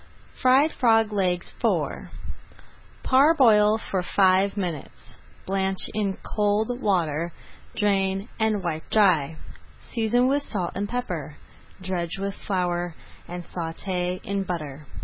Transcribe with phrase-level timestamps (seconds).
[0.41, 2.09] FRIED FROG LEGS IV
[3.03, 5.13] Parboil for five minutes,
[5.45, 7.33] blanch in cold [Page 152] water,
[7.75, 9.35] drain, and wipe dry.
[9.93, 11.35] Season with salt and pepper,
[11.79, 12.95] dredge with flour,
[13.27, 14.87] and sauté in butter.